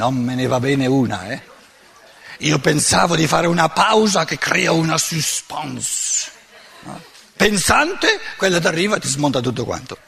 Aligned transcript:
Non 0.00 0.16
me 0.16 0.34
ne 0.34 0.46
va 0.46 0.58
bene 0.60 0.86
una, 0.86 1.28
eh? 1.28 1.42
Io 2.38 2.58
pensavo 2.58 3.16
di 3.16 3.26
fare 3.26 3.46
una 3.46 3.68
pausa 3.68 4.24
che 4.24 4.38
crea 4.38 4.72
una 4.72 4.96
suspense. 4.96 6.30
No? 6.84 7.02
Pensante, 7.36 8.18
quella 8.38 8.58
d'arriva 8.58 8.98
ti 8.98 9.08
smonta 9.08 9.40
tutto 9.40 9.66
quanto. 9.66 9.98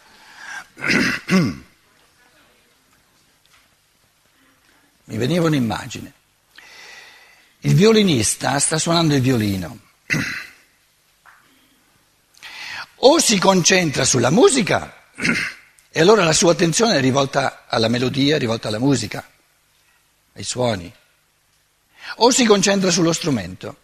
Mi 5.04 5.16
veniva 5.18 5.44
un'immagine. 5.44 6.12
Il 7.60 7.74
violinista 7.74 8.58
sta 8.60 8.78
suonando 8.78 9.14
il 9.14 9.20
violino. 9.20 9.78
O 13.04 13.18
si 13.18 13.36
concentra 13.38 14.04
sulla 14.04 14.30
musica 14.30 15.08
e 15.90 16.00
allora 16.00 16.24
la 16.24 16.32
sua 16.32 16.52
attenzione 16.52 16.96
è 16.96 17.00
rivolta 17.00 17.64
alla 17.68 17.88
melodia, 17.88 18.38
rivolta 18.38 18.68
alla 18.68 18.78
musica, 18.78 19.26
ai 20.34 20.44
suoni. 20.44 20.92
O 22.16 22.30
si 22.30 22.44
concentra 22.44 22.90
sullo 22.90 23.12
strumento. 23.12 23.76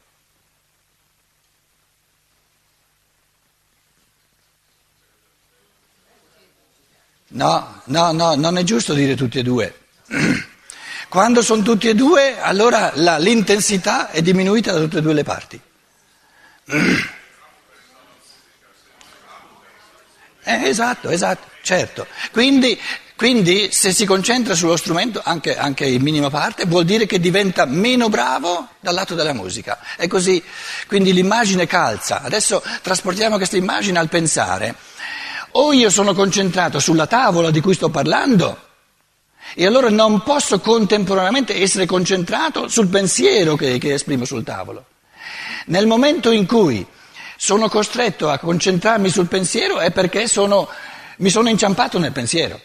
No, 7.30 7.82
no, 7.84 8.12
no, 8.12 8.34
non 8.34 8.56
è 8.56 8.62
giusto 8.62 8.94
dire 8.94 9.14
tutti 9.14 9.38
e 9.38 9.42
due. 9.42 9.74
Quando 11.08 11.42
sono 11.42 11.62
tutti 11.62 11.88
e 11.88 11.94
due, 11.94 12.40
allora 12.40 12.92
la, 12.94 13.18
l'intensità 13.18 14.10
è 14.10 14.22
diminuita 14.22 14.72
da 14.72 14.78
tutte 14.78 14.98
e 14.98 15.02
due 15.02 15.14
le 15.14 15.24
parti. 15.24 15.60
Eh, 20.48 20.66
esatto, 20.66 21.10
esatto, 21.10 21.46
certo. 21.60 22.06
Quindi, 22.33 22.80
quindi, 23.19 23.70
se 23.72 23.91
si 23.91 24.06
concentra 24.06 24.55
sullo 24.55 24.77
strumento, 24.77 25.20
anche, 25.24 25.56
anche, 25.58 25.84
in 25.84 26.02
minima 26.02 26.30
parte, 26.30 26.66
vuol 26.66 26.84
dire 26.84 27.05
che 27.05 27.19
diventa 27.19 27.64
meno 27.64 28.08
bravo 28.08 28.69
dal 28.78 28.94
lato 28.94 29.16
della 29.16 29.33
musica. 29.33 29.80
È 29.97 30.06
così. 30.06 30.41
Quindi 30.86 31.12
l'immagine 31.12 31.66
calza. 31.66 32.22
Adesso 32.22 32.62
trasportiamo 32.80 33.36
questa 33.36 33.56
immagine 33.56 33.98
al 33.98 34.08
pensare. 34.08 34.77
O 35.50 35.72
io 35.72 35.91
sono 35.91 36.14
concentrato 36.14 36.78
sulla 36.78 37.08
tavola 37.08 37.50
di 37.50 37.61
cui 37.61 37.74
sto 37.74 37.89
parlando, 37.89 38.56
e 39.52 39.66
allora 39.66 39.91
non 39.91 40.22
posso 40.22 40.61
contemporaneamente 40.61 41.61
essere 41.61 41.86
concentrato 41.86 42.69
sul 42.69 42.86
pensiero 42.86 43.56
che, 43.56 43.78
che 43.78 43.94
esprimo 43.94 44.27
sul 44.27 44.44
tavolo. 44.44 44.84
Nel 45.66 45.89
momento 45.89 46.30
in 46.30 46.46
cui 46.46 46.86
sono 47.36 47.69
costretto 47.69 48.30
a 48.30 48.39
concentrarmi 48.39 49.08
sul 49.08 49.27
pensiero 49.27 49.80
è 49.80 49.91
perché 49.91 50.28
sono, 50.28 50.69
mi 51.16 51.30
sono 51.30 51.48
inciampato 51.48 51.98
nel 51.98 52.12
pensiero. 52.12 52.61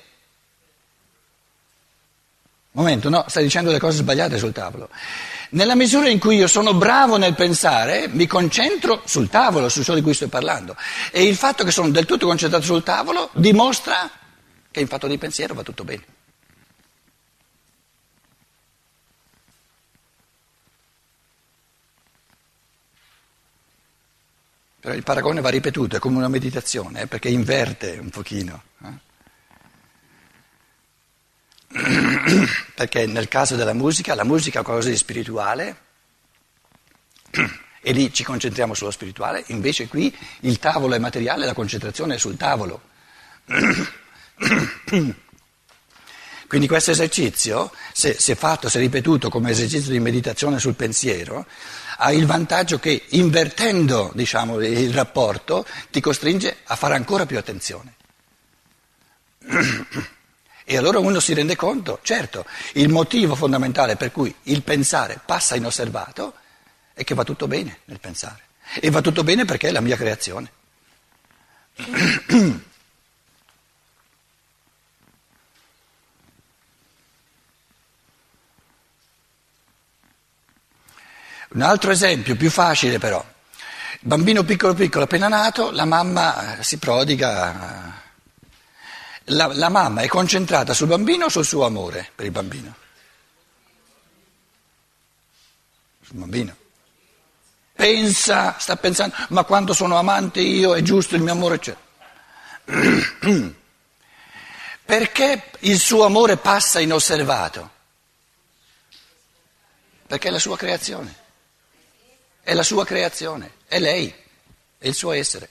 Momento, 2.76 3.08
no, 3.10 3.24
stai 3.28 3.44
dicendo 3.44 3.72
le 3.72 3.78
cose 3.78 3.98
sbagliate 3.98 4.38
sul 4.40 4.52
tavolo. 4.52 4.90
Nella 5.52 5.76
misura 5.76 6.10
in 6.10 6.18
cui 6.18 6.38
io 6.38 6.48
sono 6.48 6.74
bravo 6.74 7.18
nel 7.18 7.36
pensare, 7.36 8.08
mi 8.08 8.26
concentro 8.26 9.04
sul 9.06 9.30
tavolo, 9.30 9.70
su 9.70 9.84
ciò 9.84 9.94
di 9.94 10.02
cui 10.02 10.16
sto 10.16 10.28
parlando. 10.28 10.76
E 11.12 11.24
il 11.24 11.36
fatto 11.36 11.64
che 11.64 11.70
sono 11.70 11.90
del 11.90 12.06
tutto 12.06 12.26
concentrato 12.26 12.66
sul 12.66 12.82
tavolo 12.82 13.30
dimostra 13.34 14.10
che 14.72 14.80
in 14.80 14.88
fatto 14.88 15.06
di 15.06 15.20
pensiero 15.20 15.54
va 15.54 15.62
tutto 15.62 15.84
bene. 15.84 16.04
Però 24.80 24.96
il 24.96 25.04
paragone 25.04 25.42
va 25.42 25.50
ripetuto, 25.50 25.96
è 25.96 26.00
come 26.00 26.18
una 26.18 26.28
meditazione, 26.28 27.02
eh, 27.02 27.08
perché 27.08 27.30
inverte 27.30 28.00
un 28.02 28.10
pochino. 28.10 28.64
Eh? 28.84 29.13
Perché 32.76 33.06
nel 33.06 33.28
caso 33.28 33.56
della 33.56 33.74
musica, 33.74 34.16
la 34.16 34.24
musica 34.24 34.62
è 34.62 34.64
qualcosa 34.64 34.90
di 34.90 34.98
spirituale, 34.98 35.78
e 37.82 37.92
lì 37.92 38.14
ci 38.14 38.24
concentriamo 38.24 38.74
sullo 38.74 38.92
spirituale, 38.92 39.44
invece 39.48 39.88
qui 39.88 40.16
il 40.42 40.58
tavolo 40.60 40.96
è 40.96 41.00
materiale, 41.00 41.46
la 41.46 41.54
concentrazione 41.54 42.16
è 42.16 42.18
sul 42.18 42.38
tavolo. 42.38 42.82
Quindi 46.48 46.68
questo 46.68 46.92
esercizio, 46.92 47.74
se, 47.94 48.16
se 48.20 48.36
fatto, 48.36 48.70
se 48.70 48.80
ripetuto 48.80 49.30
come 49.30 49.50
esercizio 49.52 49.92
di 49.92 50.00
meditazione 50.00 50.60
sul 50.60 50.76
pensiero, 50.76 51.48
ha 51.98 52.14
il 52.14 52.28
vantaggio 52.28 52.80
che 52.80 53.06
invertendo 53.10 54.12
diciamo, 54.14 54.62
il 54.62 54.94
rapporto 54.94 55.66
ti 55.90 56.00
costringe 56.00 56.58
a 56.66 56.76
fare 56.76 56.94
ancora 56.94 57.26
più 57.26 57.38
attenzione. 57.38 57.96
E 60.66 60.78
allora 60.78 61.00
uno 61.00 61.20
si 61.20 61.34
rende 61.34 61.56
conto, 61.56 62.00
certo, 62.04 62.46
il 62.74 62.90
motivo 62.90 63.36
fondamentale 63.36 63.96
per 63.98 64.12
cui 64.12 64.34
il 64.44 64.62
pensare 64.64 65.20
passa 65.24 65.56
inosservato 65.56 66.34
è 66.94 67.04
che 67.04 67.14
va 67.16 67.24
tutto 67.24 67.48
bene 67.48 67.80
nel 67.86 68.00
pensare. 68.00 68.42
E 68.80 68.90
va 68.90 69.02
tutto 69.02 69.24
bene 69.24 69.46
perché 69.46 69.68
è 69.68 69.72
la 69.72 69.82
mia 69.82 69.98
creazione. 69.98 70.52
Un 81.54 81.62
altro 81.62 81.92
esempio, 81.92 82.36
più 82.36 82.50
facile 82.50 82.98
però. 82.98 83.24
Bambino 84.00 84.44
piccolo 84.44 84.74
piccolo 84.74 85.04
appena 85.04 85.28
nato, 85.28 85.72
la 85.72 85.86
mamma 85.86 86.58
si 86.62 86.78
prodiga. 86.78 88.02
La, 89.26 89.48
la 89.54 89.70
mamma 89.70 90.02
è 90.02 90.08
concentrata 90.08 90.74
sul 90.74 90.88
bambino 90.88 91.26
o 91.26 91.30
sul 91.30 91.46
suo 91.46 91.66
amore 91.66 92.12
per 92.14 92.26
il 92.26 92.32
bambino? 92.32 92.76
Sul 96.02 96.18
bambino. 96.18 96.56
Pensa, 97.74 98.58
sta 98.60 98.76
pensando, 98.76 99.16
ma 99.30 99.44
quando 99.44 99.74
sono 99.74 99.98
amante 99.98 100.42
io 100.42 100.76
è 100.76 100.82
giusto 100.82 101.16
il 101.16 101.22
mio 101.22 101.32
amore, 101.32 101.56
eccetera. 101.56 101.82
Perché 104.86 105.52
il 105.60 105.80
suo 105.80 106.04
amore 106.06 106.38
passa 106.38 106.80
inosservato? 106.80 107.72
Perché 110.06 110.28
è 110.28 110.32
la 110.32 110.40
sua 110.40 110.58
creazione 110.58 111.22
è 112.44 112.54
la 112.54 112.64
sua 112.64 112.86
creazione, 112.86 113.54
è 113.68 113.80
lei, 113.80 114.14
è 114.78 114.88
il 114.88 114.94
suo 114.94 115.14
essere. 115.14 115.50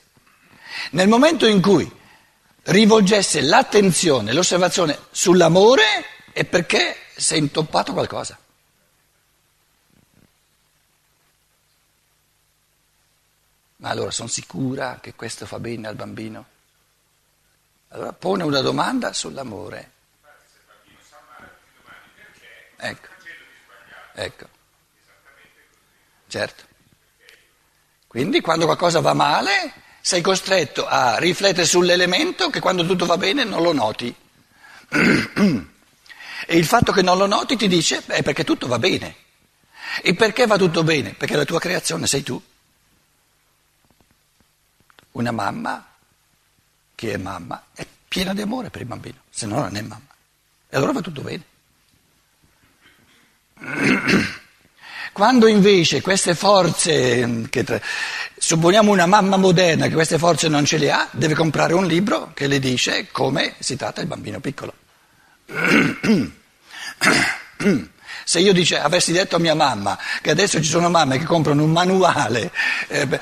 Nel 0.91 1.09
momento 1.09 1.47
in 1.47 1.63
cui 1.63 1.91
rivolgesse 2.65 3.41
l'attenzione, 3.41 4.33
l'osservazione 4.33 4.99
sull'amore 5.11 5.83
è 6.33 6.45
perché 6.45 6.97
si 7.17 7.35
è 7.35 7.37
intoppato 7.37 7.93
qualcosa. 7.93 8.39
Ma 13.77 13.89
allora 13.89 14.13
sono 14.13 14.29
sicura 14.29 15.01
che 15.01 15.15
questo 15.15 15.45
fa 15.45 15.59
bene 15.59 15.89
al 15.89 15.97
bambino? 15.97 16.47
Allora 17.89 18.13
pone 18.13 18.45
una 18.45 18.61
domanda 18.61 19.13
sull'amore. 19.13 19.91
Ecco, 22.77 23.09
ecco, 24.15 24.49
certo. 26.29 26.65
Quindi 28.07 28.41
quando 28.41 28.67
qualcosa 28.67 29.01
va 29.01 29.15
male 29.15 29.82
sei 30.03 30.21
costretto 30.21 30.85
a 30.85 31.17
riflettere 31.19 31.65
sull'elemento 31.65 32.51
che 32.51 32.59
quando 32.59 32.85
tutto 32.85 33.07
va 33.07 33.17
bene 33.17 33.45
non 33.45 33.63
lo 33.63 33.73
noti. 33.73 34.15
E 36.45 36.57
il 36.57 36.67
fatto 36.67 36.91
che 36.91 37.03
non 37.03 37.19
lo 37.19 37.27
noti 37.27 37.55
ti 37.55 37.69
dice 37.69 38.03
è 38.05 38.25
perché 38.25 38.43
tutto 38.43 38.67
va 38.67 38.81
bene. 38.81 39.15
E 40.03 40.17
perché 40.17 40.45
va 40.45 40.59
tutto 40.59 40.83
bene? 40.83 41.15
Perché 41.15 41.37
la 41.37 41.45
tua 41.45 41.61
creazione 41.61 42.09
sei 42.09 42.25
tu. 42.25 42.43
Una 45.13 45.31
mamma 45.31 45.87
che 46.97 47.13
è 47.13 47.17
mamma 47.17 47.67
è 47.73 47.87
piena 48.09 48.35
di 48.35 48.41
amore 48.41 48.71
per 48.71 48.81
il 48.81 48.89
bambino, 48.89 49.21
se 49.31 49.47
no 49.47 49.61
non 49.61 49.77
è 49.77 49.83
mamma. 49.83 50.15
E 50.69 50.77
allora 50.77 50.91
va 50.91 51.01
tutto 51.01 51.23
bene. 51.23 51.45
Quando 55.13 55.47
invece 55.47 56.01
queste 56.01 56.35
forze, 56.35 57.47
che, 57.51 57.83
supponiamo 58.39 58.91
una 58.91 59.05
mamma 59.05 59.37
moderna 59.37 59.87
che 59.87 59.93
queste 59.93 60.17
forze 60.17 60.49
non 60.49 60.65
ce 60.65 60.79
le 60.79 60.91
ha, 60.91 61.07
deve 61.11 61.35
comprare 61.35 61.75
un 61.75 61.87
libro 61.87 62.31
che 62.33 62.47
le 62.47 62.59
dice 62.59 63.09
come 63.13 63.55
si 63.59 63.77
tratta 63.77 64.01
il 64.01 64.07
bambino 64.07 64.41
piccolo. 64.41 64.73
Se 68.25 68.41
io 68.41 68.53
dice, 68.55 68.79
avessi 68.79 69.13
detto 69.13 69.37
a 69.37 69.39
mia 69.39 69.55
mamma 69.55 69.99
che 70.23 70.31
adesso 70.31 70.63
ci 70.63 70.69
sono 70.69 70.89
mamme 70.89 71.19
che 71.19 71.25
comprano 71.25 71.63
un 71.63 71.73
manuale, 71.73 72.51
eh, 72.89 73.21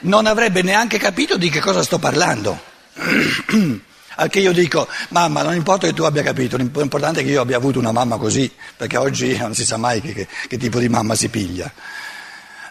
non 0.00 0.26
avrebbe 0.26 0.62
neanche 0.62 0.98
capito 0.98 1.36
di 1.36 1.50
che 1.50 1.60
cosa 1.60 1.84
sto 1.84 2.00
parlando. 2.00 2.60
Al 4.16 4.28
che 4.30 4.40
io 4.40 4.52
dico, 4.52 4.88
mamma, 5.10 5.42
non 5.42 5.54
importa 5.54 5.86
che 5.86 5.92
tu 5.92 6.02
abbia 6.04 6.22
capito, 6.22 6.56
l'importante 6.56 7.20
è 7.20 7.24
che 7.24 7.30
io 7.30 7.42
abbia 7.42 7.56
avuto 7.56 7.78
una 7.78 7.92
mamma 7.92 8.16
così, 8.16 8.50
perché 8.76 8.96
oggi 8.96 9.36
non 9.36 9.54
si 9.54 9.64
sa 9.64 9.76
mai 9.76 10.00
che, 10.00 10.12
che, 10.12 10.26
che 10.48 10.56
tipo 10.58 10.78
di 10.78 10.88
mamma 10.88 11.14
si 11.14 11.28
piglia. 11.28 11.70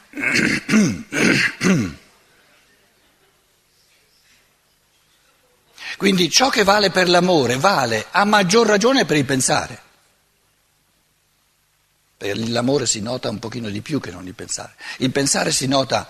Quindi 5.97 6.29
ciò 6.29 6.49
che 6.49 6.63
vale 6.63 6.89
per 6.89 7.07
l'amore 7.07 7.57
vale 7.57 8.07
a 8.11 8.25
maggior 8.25 8.67
ragione 8.67 9.05
per 9.05 9.17
il 9.17 9.25
pensare. 9.25 9.81
l'amore 12.17 12.85
si 12.85 13.01
nota 13.01 13.29
un 13.29 13.39
pochino 13.39 13.69
di 13.69 13.81
più 13.81 13.99
che 14.01 14.11
non 14.11 14.25
il 14.27 14.33
pensare. 14.33 14.75
Il 14.97 15.11
pensare 15.11 15.51
si 15.51 15.67
nota 15.67 16.07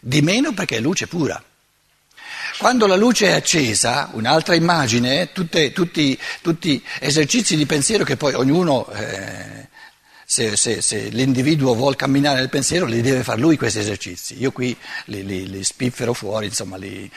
di 0.00 0.22
meno 0.22 0.52
perché 0.52 0.78
è 0.78 0.80
luce 0.80 1.06
pura. 1.06 1.42
Quando 2.58 2.88
la 2.88 2.96
luce 2.96 3.28
è 3.28 3.34
accesa, 3.34 4.10
un'altra 4.14 4.56
immagine, 4.56 5.30
tutte, 5.30 5.70
tutti, 5.70 6.18
tutti 6.42 6.84
esercizi 6.98 7.54
di 7.54 7.66
pensiero 7.66 8.02
che 8.02 8.16
poi 8.16 8.34
ognuno, 8.34 8.90
eh, 8.90 9.68
se, 10.24 10.56
se, 10.56 10.82
se, 10.82 11.08
l'individuo 11.10 11.76
vuole 11.76 11.94
camminare 11.94 12.40
nel 12.40 12.48
pensiero, 12.48 12.86
li 12.86 13.00
deve 13.00 13.22
fare 13.22 13.38
lui 13.38 13.56
questi 13.56 13.78
esercizi. 13.78 14.40
Io 14.40 14.50
qui 14.50 14.76
li, 15.04 15.24
li, 15.24 15.48
li 15.48 15.62
spiffero 15.62 16.12
fuori, 16.12 16.46
insomma, 16.46 16.76
li... 16.76 17.08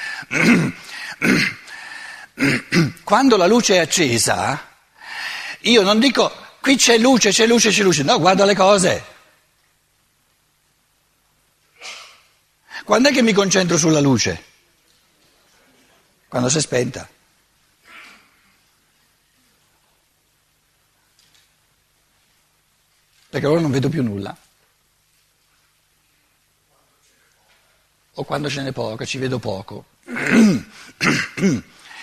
Quando 3.04 3.36
la 3.36 3.48
luce 3.48 3.78
è 3.78 3.80
accesa, 3.80 4.64
io 5.62 5.82
non 5.82 6.00
dico 6.00 6.32
qui 6.62 6.76
c'è 6.76 7.00
luce, 7.00 7.32
c'è 7.32 7.48
luce, 7.48 7.72
c'è 7.72 7.82
luce, 7.82 8.04
no, 8.04 8.20
guarda 8.20 8.46
le 8.46 8.56
cose. 8.56 9.04
Quando 12.84 13.10
è 13.10 13.12
che 13.12 13.24
mi 13.24 13.34
concentro 13.34 13.76
sulla 13.76 14.00
luce? 14.00 14.50
Quando 16.32 16.48
si 16.48 16.60
è 16.60 16.62
spenta. 16.62 17.06
Perché 23.30 23.46
allora 23.46 23.60
non 23.60 23.72
vedo 23.72 23.90
più 23.90 24.02
nulla. 24.02 24.34
O 28.14 28.24
quando 28.24 28.50
ce 28.50 28.62
n'è 28.62 28.72
poca, 28.72 29.04
ci 29.04 29.18
vedo 29.18 29.40
poco. 29.40 29.88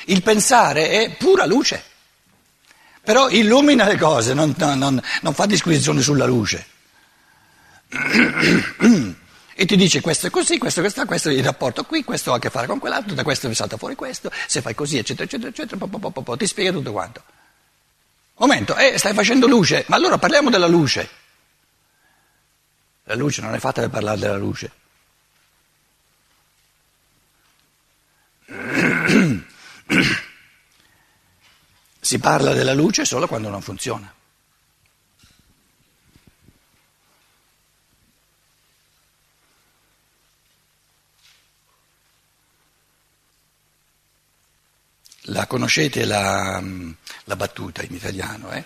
Il 0.05 0.23
pensare 0.23 0.91
è 0.91 1.17
pura 1.17 1.47
luce, 1.47 1.83
però 3.01 3.31
illumina 3.31 3.87
le 3.87 3.97
cose, 3.97 4.35
non, 4.35 4.55
non, 4.59 5.03
non 5.23 5.33
fa 5.33 5.47
disquisizione 5.47 6.03
sulla 6.03 6.27
luce. 6.27 6.67
E 9.61 9.67
ti 9.67 9.75
dice 9.75 10.01
questo 10.01 10.29
è 10.29 10.31
così, 10.31 10.57
questo, 10.57 10.81
questo, 10.81 11.05
questo 11.05 11.31
è 11.31 11.33
il 11.33 11.43
rapporto 11.43 11.83
qui, 11.83 12.05
questo 12.05 12.33
ha 12.33 12.37
a 12.37 12.39
che 12.39 12.49
fare 12.49 12.69
con 12.69 12.79
quell'altro, 12.79 13.13
da 13.17 13.25
questo 13.25 13.53
salta 13.55 13.77
fuori 13.77 13.97
questo, 13.97 14.31
se 14.47 14.61
fai 14.61 14.73
così, 14.73 14.99
eccetera, 14.99 15.25
eccetera, 15.25 15.49
eccetera, 15.49 15.85
po, 15.85 15.99
po, 15.99 16.23
po, 16.23 16.37
ti 16.37 16.47
spiega 16.47 16.71
tutto 16.71 16.93
quanto. 16.93 17.25
Momento, 18.37 18.77
eh, 18.77 18.97
stai 18.99 19.15
facendo 19.15 19.49
luce, 19.49 19.85
ma 19.89 19.97
allora 19.97 20.17
parliamo 20.17 20.49
della 20.49 20.69
luce. 20.69 21.11
La 23.03 23.17
luce 23.17 23.43
non 23.43 23.53
è 23.53 23.59
fatta 23.59 23.81
per 23.81 23.91
parlare 23.91 24.19
della 24.21 24.37
luce. 24.37 24.71
Si 31.99 32.19
parla 32.21 32.53
della 32.53 32.75
luce 32.75 33.05
solo 33.05 33.27
quando 33.27 33.49
non 33.49 33.61
funziona. 33.61 34.15
La 45.31 45.47
conoscete 45.47 46.05
la, 46.05 46.63
la 47.25 47.37
battuta 47.37 47.83
in 47.83 47.95
italiano? 47.95 48.51
Eh? 48.53 48.65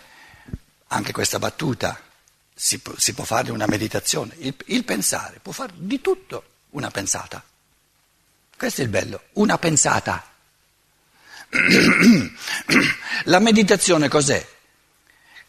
Anche 0.88 1.12
questa 1.12 1.38
battuta 1.38 2.00
si, 2.54 2.80
si, 2.96 3.14
può 3.14 3.24
fare 3.24 3.50
una 3.50 3.66
meditazione. 3.66 4.34
Il, 4.38 4.54
il 4.66 4.84
pensare 4.84 5.40
può 5.42 5.52
fare 5.52 5.72
di 5.74 6.00
tutto 6.00 6.44
una 6.70 6.90
pensata. 6.90 7.42
Questo 8.56 8.80
è 8.80 8.84
il 8.84 8.90
bello, 8.90 9.22
una 9.32 9.58
pensata. 9.58 10.24
La 13.24 13.40
meditazione 13.40 14.08
cos'è? 14.08 14.48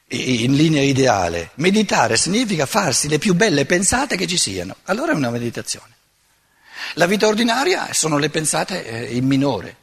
In 0.07 0.55
linea 0.55 0.81
ideale, 0.81 1.51
meditare 1.55 2.17
significa 2.17 2.65
farsi 2.65 3.07
le 3.07 3.19
più 3.19 3.35
belle 3.35 3.65
pensate 3.65 4.15
che 4.15 4.27
ci 4.27 4.37
siano. 4.37 4.77
Allora 4.85 5.11
è 5.11 5.15
una 5.15 5.29
meditazione. 5.29 5.91
La 6.95 7.05
vita 7.05 7.27
ordinaria 7.27 7.93
sono 7.93 8.17
le 8.17 8.29
pensate 8.29 8.85
eh, 8.85 9.15
in 9.15 9.25
minore. 9.25 9.77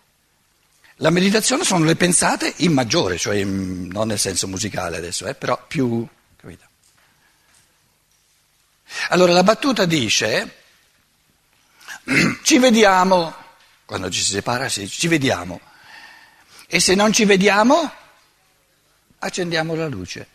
La 1.03 1.09
meditazione 1.09 1.65
sono 1.65 1.87
le 1.87 1.97
pensate 1.97 2.53
in 2.59 2.75
maggiore, 2.75 3.17
cioè 3.17 3.43
non 3.43 4.09
nel 4.09 4.19
senso 4.19 4.47
musicale 4.47 4.99
adesso, 4.99 5.27
eh, 5.27 5.35
però 5.35 5.59
più... 5.67 6.07
Capito? 6.37 6.69
Allora 9.09 9.33
la 9.33 9.43
battuta 9.43 9.87
dice, 9.87 10.57
ci 12.43 12.59
vediamo, 12.59 13.35
quando 13.87 14.11
ci 14.11 14.21
si 14.21 14.33
separa 14.33 14.69
si 14.69 14.81
dice, 14.81 14.99
ci 14.99 15.09
vediamo. 15.09 15.59
E 16.67 16.81
se 16.81 16.95
non 16.95 17.15
ci 17.15 17.25
vediamo, 17.25 17.91
accendiamo 19.21 19.75
la 19.75 19.89
luce. 19.89 20.29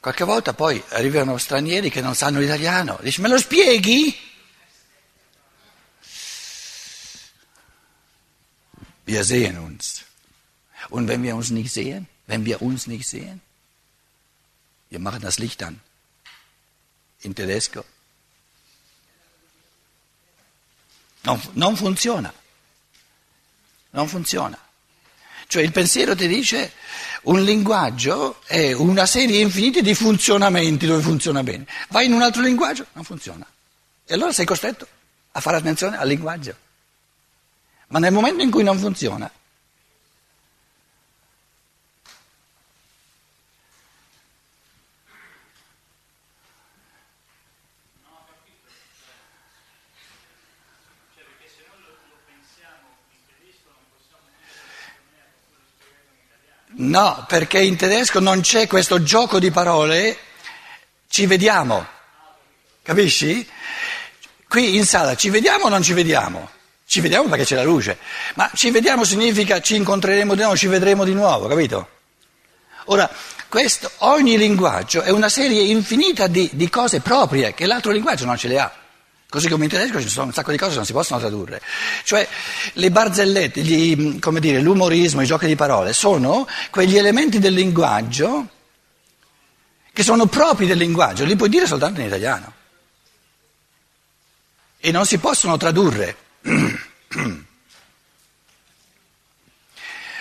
Qualche 0.00 0.24
volta 0.24 0.54
poi 0.54 0.82
arrivano 0.88 1.36
stranieri 1.36 1.90
che 1.90 2.00
non 2.00 2.14
sanno 2.14 2.38
l'italiano, 2.38 2.98
dice 3.02 3.20
me 3.20 3.28
lo 3.28 3.36
spieghi? 3.36 4.28
Wir 9.10 9.24
sehen 9.24 9.58
uns. 9.58 10.04
Und 10.88 11.08
wenn 11.08 11.24
wir 11.24 11.34
uns 11.34 11.50
nicht 11.50 11.72
sehen, 11.72 12.06
wenn 12.28 12.44
wir 12.44 12.62
uns 12.62 12.86
nicht 12.86 13.08
sehen, 13.08 13.40
wir 14.88 15.00
machen 15.00 15.20
das 15.20 15.40
Licht 15.40 15.64
an. 15.64 15.80
In 17.22 17.34
tedesco. 17.34 17.84
Non, 21.24 21.40
non 21.54 21.76
funziona. 21.76 22.32
Non 23.90 24.06
funziona. 24.06 24.58
Cioè 25.48 25.64
il 25.64 25.72
pensiero 25.72 26.14
ti 26.14 26.28
dice 26.28 26.72
un 27.22 27.42
linguaggio 27.42 28.40
è 28.46 28.72
una 28.74 29.06
serie 29.06 29.40
infinita 29.40 29.80
di 29.80 29.94
funzionamenti 29.96 30.86
dove 30.86 31.02
funziona 31.02 31.42
bene. 31.42 31.66
Vai 31.88 32.06
in 32.06 32.12
un 32.12 32.22
altro 32.22 32.42
linguaggio, 32.42 32.86
non 32.92 33.02
funziona. 33.02 33.44
E 34.06 34.14
allora 34.14 34.32
sei 34.32 34.46
costretto 34.46 34.86
a 35.32 35.40
fare 35.40 35.56
attenzione 35.56 35.98
al 35.98 36.06
linguaggio. 36.06 36.68
Ma 37.90 37.98
nel 37.98 38.12
momento 38.12 38.42
in 38.42 38.50
cui 38.50 38.62
non 38.62 38.78
funziona, 38.78 39.30
No, 56.72 57.26
perché 57.28 57.60
in 57.60 57.76
tedesco 57.76 58.20
non 58.20 58.40
c'è 58.40 58.66
questo 58.66 59.02
gioco 59.02 59.38
di 59.38 59.50
parole, 59.50 60.16
ci 61.08 61.26
vediamo, 61.26 61.86
capisci? 62.82 63.46
Qui 64.48 64.76
in 64.76 64.86
sala 64.86 65.14
ci 65.14 65.28
vediamo 65.28 65.66
o 65.66 65.68
non 65.68 65.82
ci 65.82 65.92
vediamo? 65.92 66.59
Ci 66.90 67.00
vediamo 67.00 67.28
perché 67.28 67.44
c'è 67.44 67.54
la 67.54 67.62
luce, 67.62 67.98
ma 68.34 68.50
ci 68.52 68.72
vediamo 68.72 69.04
significa 69.04 69.60
ci 69.60 69.76
incontreremo 69.76 70.34
di 70.34 70.40
nuovo, 70.40 70.56
ci 70.56 70.66
vedremo 70.66 71.04
di 71.04 71.14
nuovo, 71.14 71.46
capito? 71.46 71.88
Ora, 72.86 73.08
questo, 73.48 73.88
ogni 73.98 74.36
linguaggio 74.36 75.02
è 75.02 75.10
una 75.10 75.28
serie 75.28 75.62
infinita 75.62 76.26
di, 76.26 76.50
di 76.52 76.68
cose 76.68 76.98
proprie 76.98 77.54
che 77.54 77.66
l'altro 77.66 77.92
linguaggio 77.92 78.24
non 78.24 78.36
ce 78.36 78.48
le 78.48 78.58
ha. 78.58 78.74
Così 79.28 79.48
come 79.48 79.66
in 79.66 79.70
tedesco 79.70 80.00
ci 80.00 80.08
sono 80.08 80.26
un 80.26 80.32
sacco 80.32 80.50
di 80.50 80.56
cose 80.56 80.70
che 80.70 80.76
non 80.78 80.84
si 80.84 80.92
possono 80.92 81.20
tradurre. 81.20 81.62
Cioè 82.02 82.26
le 82.72 82.90
barzellette, 82.90 83.60
gli, 83.60 84.18
dire, 84.40 84.60
l'umorismo, 84.60 85.20
i 85.20 85.26
giochi 85.26 85.46
di 85.46 85.54
parole 85.54 85.92
sono 85.92 86.48
quegli 86.70 86.96
elementi 86.96 87.38
del 87.38 87.54
linguaggio 87.54 88.48
che 89.92 90.02
sono 90.02 90.26
propri 90.26 90.66
del 90.66 90.78
linguaggio, 90.78 91.24
li 91.24 91.36
puoi 91.36 91.50
dire 91.50 91.68
soltanto 91.68 92.00
in 92.00 92.06
italiano. 92.08 92.52
E 94.80 94.90
non 94.90 95.06
si 95.06 95.18
possono 95.18 95.56
tradurre. 95.56 96.28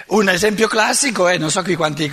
Un 0.09 0.27
esempio 0.27 0.67
classico 0.67 1.27
è, 1.27 1.38
non 1.38 1.51
so 1.51 1.61
qui 1.61 1.75
quanti 1.75 2.11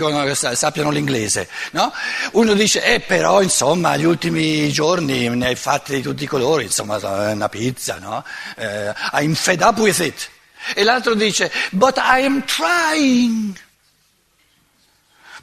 sappiano 0.53 0.91
l'inglese, 0.91 1.49
no? 1.71 1.91
Uno 2.33 2.53
dice, 2.53 2.85
eh 2.85 3.01
però 3.01 3.41
insomma 3.41 3.97
gli 3.97 4.05
ultimi 4.05 4.71
giorni 4.71 5.27
ne 5.31 5.47
hai 5.47 5.57
fatti 5.57 5.95
di 5.95 6.03
tutti 6.03 6.25
i 6.25 6.27
colori, 6.27 6.65
insomma 6.65 6.97
una 7.33 7.49
pizza, 7.49 7.99
no? 7.99 8.23
Uh, 8.59 8.93
I'm 9.15 9.33
fed 9.33 9.63
up 9.63 9.79
with 9.79 10.01
it. 10.01 10.29
E 10.75 10.83
l'altro 10.83 11.15
dice, 11.15 11.51
but 11.71 11.97
I 11.97 12.23
am 12.23 12.45
trying. 12.45 13.59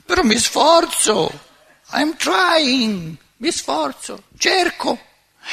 Però 0.05 0.21
mi 0.21 0.37
sforzo, 0.37 1.31
I'm 1.93 2.15
trying, 2.17 3.17
mi 3.37 3.51
sforzo, 3.51 4.25
cerco. 4.37 4.99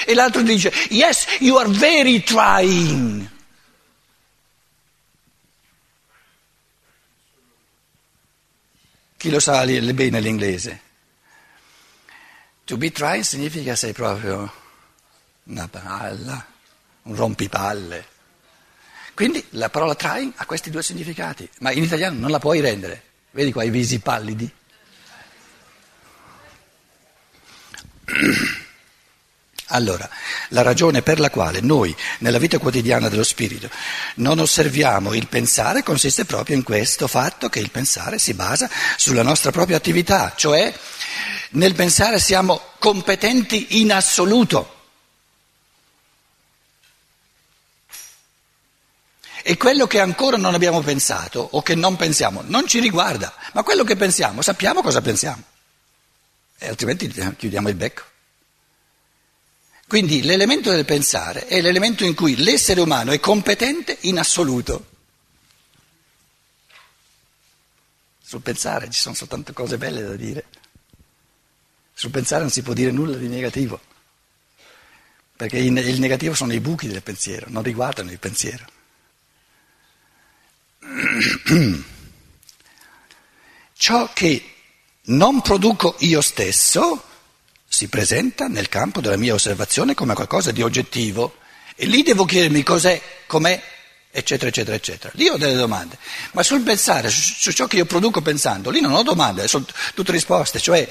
E 0.06 0.14
l'altro 0.14 0.42
dice, 0.42 0.72
yes, 0.90 1.26
you 1.40 1.56
are 1.56 1.68
very 1.68 2.22
trying. 2.22 3.28
Chi 9.16 9.30
lo 9.30 9.38
sa 9.38 9.64
bene 9.64 10.20
l'inglese? 10.20 10.80
To 12.64 12.76
be 12.78 12.90
trying 12.90 13.22
significa 13.22 13.74
sei 13.74 13.92
proprio 13.92 14.50
una 15.42 15.68
palla, 15.68 16.46
un 17.02 17.14
rompipalle. 17.14 18.06
Quindi 19.12 19.44
la 19.50 19.68
parola 19.68 19.94
trying 19.94 20.32
ha 20.36 20.46
questi 20.46 20.70
due 20.70 20.82
significati, 20.82 21.46
ma 21.58 21.70
in 21.72 21.82
italiano 21.82 22.18
non 22.18 22.30
la 22.30 22.38
puoi 22.38 22.60
rendere. 22.60 23.02
Vedi 23.32 23.52
qua 23.52 23.64
i 23.64 23.70
visi 23.70 23.98
pallidi? 23.98 24.50
Allora, 29.72 30.08
la 30.48 30.62
ragione 30.62 31.02
per 31.02 31.20
la 31.20 31.30
quale 31.30 31.60
noi 31.60 31.94
nella 32.18 32.38
vita 32.38 32.58
quotidiana 32.58 33.08
dello 33.08 33.22
spirito 33.22 33.70
non 34.16 34.40
osserviamo 34.40 35.14
il 35.14 35.28
pensare 35.28 35.84
consiste 35.84 36.24
proprio 36.24 36.56
in 36.56 36.64
questo 36.64 37.06
fatto 37.06 37.48
che 37.48 37.60
il 37.60 37.70
pensare 37.70 38.18
si 38.18 38.34
basa 38.34 38.68
sulla 38.96 39.22
nostra 39.22 39.52
propria 39.52 39.76
attività, 39.76 40.32
cioè 40.36 40.74
nel 41.50 41.74
pensare 41.74 42.18
siamo 42.18 42.60
competenti 42.78 43.80
in 43.80 43.92
assoluto. 43.92 44.78
E 49.42 49.56
quello 49.56 49.86
che 49.86 50.00
ancora 50.00 50.36
non 50.36 50.54
abbiamo 50.54 50.80
pensato 50.80 51.48
o 51.52 51.62
che 51.62 51.76
non 51.76 51.94
pensiamo 51.94 52.42
non 52.44 52.66
ci 52.66 52.80
riguarda, 52.80 53.32
ma 53.52 53.62
quello 53.62 53.84
che 53.84 53.94
pensiamo 53.94 54.42
sappiamo 54.42 54.82
cosa 54.82 55.00
pensiamo, 55.00 55.42
e 56.58 56.68
altrimenti 56.68 57.08
chiudiamo 57.36 57.68
il 57.68 57.76
becco. 57.76 58.09
Quindi 59.90 60.22
l'elemento 60.22 60.70
del 60.70 60.84
pensare 60.84 61.46
è 61.48 61.60
l'elemento 61.60 62.04
in 62.04 62.14
cui 62.14 62.36
l'essere 62.36 62.80
umano 62.80 63.10
è 63.10 63.18
competente 63.18 63.98
in 64.02 64.20
assoluto. 64.20 64.86
Sul 68.22 68.40
pensare 68.40 68.88
ci 68.88 69.00
sono 69.00 69.16
soltanto 69.16 69.52
cose 69.52 69.78
belle 69.78 70.04
da 70.04 70.14
dire. 70.14 70.44
Sul 71.92 72.12
pensare 72.12 72.42
non 72.42 72.52
si 72.52 72.62
può 72.62 72.72
dire 72.72 72.92
nulla 72.92 73.16
di 73.16 73.26
negativo, 73.26 73.80
perché 75.34 75.58
il 75.58 75.72
negativo 75.72 76.34
sono 76.34 76.52
i 76.52 76.60
buchi 76.60 76.86
del 76.86 77.02
pensiero, 77.02 77.46
non 77.48 77.64
riguardano 77.64 78.12
il 78.12 78.20
pensiero. 78.20 78.64
Ciò 83.74 84.12
che 84.12 84.54
non 85.06 85.40
produco 85.40 85.96
io 85.98 86.20
stesso 86.20 87.08
si 87.72 87.86
presenta 87.86 88.48
nel 88.48 88.68
campo 88.68 89.00
della 89.00 89.16
mia 89.16 89.32
osservazione 89.32 89.94
come 89.94 90.14
qualcosa 90.14 90.50
di 90.50 90.60
oggettivo 90.60 91.36
e 91.76 91.86
lì 91.86 92.02
devo 92.02 92.24
chiedermi 92.24 92.64
cos'è, 92.64 93.00
com'è, 93.28 93.62
eccetera, 94.10 94.48
eccetera, 94.48 94.74
eccetera. 94.74 95.12
Lì 95.14 95.28
ho 95.28 95.36
delle 95.36 95.54
domande, 95.54 95.96
ma 96.32 96.42
sul 96.42 96.62
pensare, 96.62 97.10
su, 97.10 97.20
su 97.20 97.52
ciò 97.52 97.68
che 97.68 97.76
io 97.76 97.84
produco 97.84 98.22
pensando, 98.22 98.70
lì 98.70 98.80
non 98.80 98.92
ho 98.92 99.04
domande, 99.04 99.46
sono 99.46 99.64
tutte 99.94 100.10
risposte, 100.10 100.58
cioè 100.58 100.86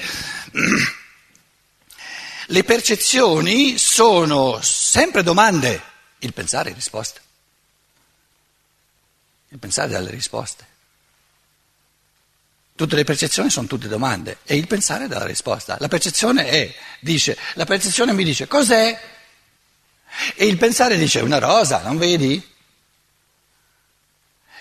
le 2.46 2.64
percezioni 2.64 3.76
sono 3.76 4.58
sempre 4.62 5.22
domande, 5.22 5.82
il 6.20 6.32
pensare 6.32 6.70
è 6.70 6.74
risposta, 6.74 7.20
il 9.50 9.58
pensare 9.58 9.90
dà 9.90 10.00
le 10.00 10.10
risposte. 10.10 10.66
Tutte 12.80 12.96
le 12.96 13.04
percezioni 13.04 13.50
sono 13.50 13.66
tutte 13.66 13.88
domande 13.88 14.38
e 14.42 14.56
il 14.56 14.66
pensare 14.66 15.06
dà 15.06 15.18
la 15.18 15.26
risposta. 15.26 15.76
La 15.80 15.88
percezione 15.88 16.46
è, 16.46 16.74
dice, 17.00 17.36
la 17.56 17.66
percezione 17.66 18.14
mi 18.14 18.24
dice 18.24 18.48
cos'è? 18.48 18.98
E 20.34 20.46
il 20.46 20.56
pensare 20.56 20.96
dice 20.96 21.20
una 21.20 21.36
rosa, 21.36 21.82
non 21.82 21.98
vedi? 21.98 22.42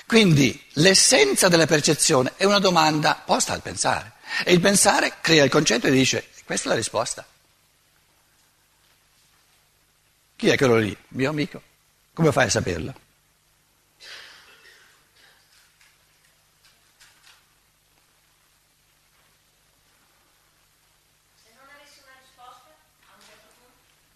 Quindi 0.06 0.62
l'essenza 0.74 1.48
della 1.48 1.66
percezione 1.66 2.34
è 2.36 2.44
una 2.44 2.60
domanda 2.60 3.24
posta 3.26 3.54
al 3.54 3.62
pensare 3.62 4.16
e 4.44 4.52
il 4.52 4.60
pensare 4.60 5.14
crea 5.22 5.46
il 5.46 5.50
concetto 5.50 5.88
e 5.88 5.92
dice 5.92 6.28
questa 6.44 6.68
è 6.68 6.72
la 6.72 6.78
risposta. 6.78 7.26
Chi 10.36 10.50
è 10.50 10.58
quello 10.58 10.76
lì? 10.76 10.98
Mio 11.12 11.30
amico. 11.30 11.62
Come 12.12 12.34
fai 12.34 12.48
a 12.48 12.50
saperlo? 12.50 12.94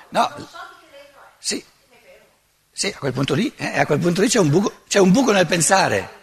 No. 0.09 0.27
Che 0.29 0.41
lei 0.89 1.01
è. 1.01 1.09
Sì. 1.37 1.65
Sì, 2.71 2.87
a 2.87 2.97
quel 2.97 3.11
punto 3.11 3.33
lì, 3.33 3.51
eh, 3.57 3.79
a 3.79 3.85
quel 3.85 3.99
punto 3.99 4.21
lì 4.21 4.29
c'è 4.29 4.39
un 4.39 4.49
buco, 4.49 4.83
c'è 4.87 4.99
un 4.99 5.11
buco 5.11 5.33
nel 5.33 5.47
pensare. 5.47 6.19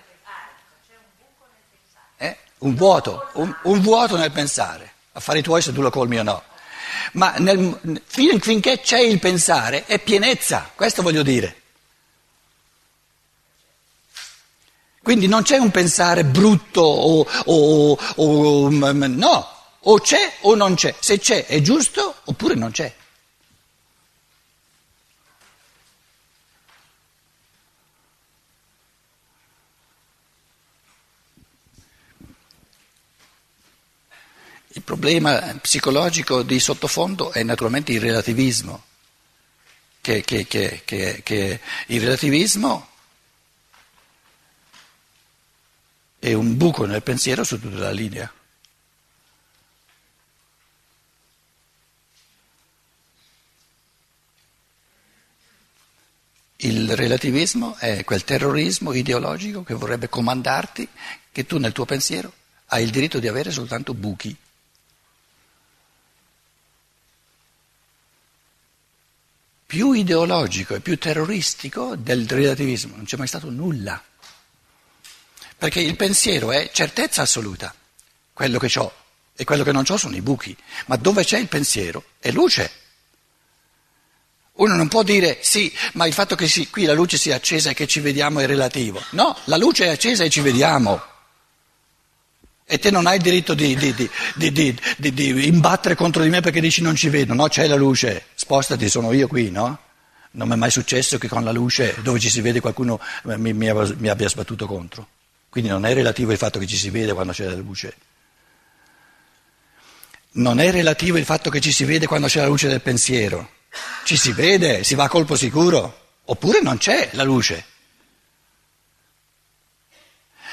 Eh? 2.17 2.37
Un 2.59 2.75
vuoto, 2.77 3.29
un, 3.35 3.55
un, 3.65 3.81
vuoto 3.81 4.17
nel 4.17 4.33
pensare. 4.33 4.93
Affari 5.13 5.43
tuoi 5.43 5.61
se 5.61 5.75
tu 5.75 5.83
lo 5.83 5.91
colmi 5.91 6.19
o 6.19 6.23
no. 6.23 6.43
Ma 7.13 7.35
nel, 7.37 8.01
finché 8.07 8.81
c'è 8.81 9.01
il 9.01 9.19
pensare 9.19 9.85
è 9.85 9.99
pienezza, 9.99 10.71
questo 10.75 11.03
voglio 11.03 11.23
dire. 11.23 11.63
Quindi 15.03 15.27
non 15.27 15.43
c'è 15.43 15.59
un 15.59 15.71
pensare 15.71 16.25
brutto 16.25 16.81
o, 16.81 17.27
o, 17.45 17.99
o, 18.17 18.69
no, 18.71 19.58
o 19.81 20.01
c'è 20.01 20.39
o 20.41 20.55
non 20.55 20.75
c'è. 20.75 20.95
Se 20.99 21.19
c'è 21.19 21.47
è 21.47 21.61
giusto 21.61 22.23
oppure 22.25 22.55
non 22.55 22.71
c'è. 22.71 22.95
Il 34.73 34.83
problema 34.83 35.41
psicologico 35.61 36.43
di 36.43 36.61
sottofondo 36.61 37.33
è 37.33 37.43
naturalmente 37.43 37.93
il 37.93 38.01
relativismo, 38.01 38.85
che, 40.01 40.23
che, 40.23 40.47
che, 40.47 40.83
che 40.85 41.61
il 41.87 42.01
relativismo 42.01 42.89
e 46.21 46.35
un 46.35 46.57
buco 46.57 46.85
nel 46.87 47.03
pensiero 47.03 47.45
su 47.45 47.59
tutta 47.59 47.79
la 47.79 47.91
linea. 47.91 48.33
Il 56.61 56.97
relativismo 56.97 57.77
è 57.77 58.03
quel 58.03 58.25
terrorismo 58.25 58.93
ideologico 58.93 59.63
che 59.63 59.75
vorrebbe 59.75 60.09
comandarti 60.09 60.89
che 61.31 61.47
tu 61.47 61.57
nel 61.59 61.71
tuo 61.71 61.85
pensiero 61.85 62.33
hai 62.67 62.83
il 62.83 62.91
diritto 62.91 63.21
di 63.21 63.29
avere 63.29 63.53
soltanto 63.53 63.95
buchi. 63.95 64.37
Più 69.67 69.93
ideologico 69.93 70.75
e 70.75 70.81
più 70.81 70.99
terroristico 70.99 71.95
del 71.95 72.27
relativismo 72.27 72.97
non 72.97 73.05
c'è 73.05 73.17
mai 73.17 73.29
stato 73.29 73.51
nulla. 73.51 74.03
Perché 75.57 75.81
il 75.81 75.95
pensiero 75.95 76.51
è 76.51 76.71
certezza 76.73 77.23
assoluta, 77.23 77.73
quello 78.33 78.59
che 78.59 78.79
ho 78.81 78.93
e 79.37 79.45
quello 79.45 79.63
che 79.63 79.71
non 79.71 79.85
ho 79.89 79.97
sono 79.97 80.17
i 80.17 80.23
buchi, 80.23 80.57
ma 80.87 80.97
dove 80.97 81.23
c'è 81.23 81.39
il 81.39 81.47
pensiero 81.47 82.05
è 82.19 82.33
luce. 82.33 82.88
Uno 84.59 84.75
non 84.75 84.89
può 84.89 85.03
dire 85.05 85.39
sì, 85.41 85.73
ma 85.93 86.07
il 86.07 86.13
fatto 86.13 86.35
che 86.35 86.49
sì, 86.49 86.69
qui 86.69 86.85
la 86.85 86.93
luce 86.93 87.17
sia 87.17 87.37
accesa 87.37 87.71
e 87.71 87.75
che 87.75 87.87
ci 87.87 88.01
vediamo 88.01 88.41
è 88.41 88.47
relativo. 88.47 89.01
No, 89.11 89.37
la 89.45 89.57
luce 89.57 89.85
è 89.85 89.89
accesa 89.89 90.25
e 90.25 90.31
ci 90.31 90.41
vediamo. 90.41 91.01
E 92.65 92.79
te 92.79 92.91
non 92.91 93.07
hai 93.07 93.17
il 93.17 93.23
diritto 93.23 93.55
di, 93.55 93.77
di, 93.77 93.95
di, 94.35 95.13
di, 95.13 95.47
imbattere 95.47 95.95
contro 95.95 96.23
di 96.23 96.29
me 96.29 96.41
perché 96.41 96.61
dici 96.61 96.83
non 96.83 96.97
ci 96.97 97.09
vedo, 97.09 97.35
no, 97.35 97.47
c'è 97.47 97.69
la 97.69 97.77
luce, 97.77 98.27
spostati, 98.35 98.89
sono 98.89 99.13
io 99.13 99.29
qui, 99.29 99.51
no? 99.51 99.79
Non 100.33 100.49
mi 100.49 100.55
è 100.55 100.57
mai 100.57 100.71
successo 100.71 101.19
che 101.19 101.29
con 101.29 101.45
la 101.45 101.53
luce 101.53 101.95
dove 102.03 102.19
ci 102.19 102.29
si 102.29 102.41
vede 102.41 102.61
qualcuno 102.61 103.01
mi, 103.23 103.53
mi, 103.53 103.73
mi 103.73 104.09
abbia 104.09 104.29
sbattuto 104.29 104.67
contro. 104.67 105.07
Quindi 105.49 105.71
non 105.71 105.87
è 105.87 105.95
relativo 105.95 106.33
il 106.33 106.37
fatto 106.37 106.59
che 106.59 106.67
ci 106.67 106.77
si 106.77 106.91
vede 106.91 107.13
quando 107.13 107.33
c'è 107.33 107.45
la 107.45 107.55
luce. 107.55 107.95
Non 110.33 110.59
è 110.59 110.71
relativo 110.73 111.17
il 111.17 111.25
fatto 111.25 111.49
che 111.49 111.61
ci 111.61 111.71
si 111.71 111.85
vede 111.85 112.07
quando 112.07 112.27
c'è 112.27 112.41
la 112.41 112.49
luce 112.49 112.69
del 112.69 112.81
pensiero. 112.81 113.57
Ci 114.05 114.17
si 114.17 114.33
vede, 114.33 114.85
si 114.85 114.95
va 114.95 115.05
a 115.05 115.09
colpo 115.09 115.37
sicuro, 115.37 116.07
oppure 116.25 116.61
non 116.61 116.79
c'è 116.79 117.11
la 117.13 117.23
luce. 117.23 117.65